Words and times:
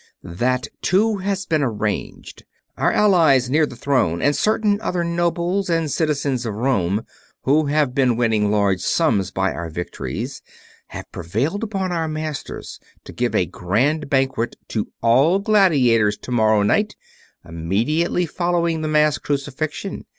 "That 0.23 0.67
too, 0.81 1.17
has 1.17 1.45
been 1.45 1.61
arranged. 1.61 2.43
Our 2.75 2.91
allies 2.91 3.51
near 3.51 3.67
the 3.67 3.75
throne 3.75 4.19
and 4.19 4.35
certain 4.35 4.81
other 4.81 5.03
nobles 5.03 5.69
and 5.69 5.91
citizens 5.91 6.43
of 6.43 6.55
Rome, 6.55 7.05
who 7.43 7.67
have 7.67 7.93
been 7.93 8.17
winning 8.17 8.49
large 8.49 8.81
sums 8.81 9.29
by 9.29 9.53
our 9.53 9.69
victories, 9.69 10.41
have 10.87 11.11
prevailed 11.11 11.63
upon 11.63 11.91
our 11.91 12.07
masters 12.07 12.79
to 13.03 13.13
give 13.13 13.35
a 13.35 13.45
grand 13.45 14.09
banquet 14.09 14.55
to 14.69 14.87
all 15.03 15.37
gladiators 15.37 16.17
tomorrow 16.17 16.63
night, 16.63 16.95
immediately 17.45 18.25
following 18.25 18.81
the 18.81 18.87
mass 18.87 19.19
crucifixion. 19.19 20.05